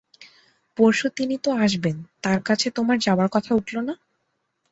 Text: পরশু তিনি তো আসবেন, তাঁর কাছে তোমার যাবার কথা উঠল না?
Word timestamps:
পরশু 0.77 1.07
তিনি 1.17 1.35
তো 1.37 1.49
আসবেন, 1.57 1.95
তাঁর 2.23 2.39
কাছে 2.41 2.67
তোমার 2.69 2.97
যাবার 2.99 3.27
কথা 3.31 3.51
উঠল 3.55 3.75
না? 3.81 3.93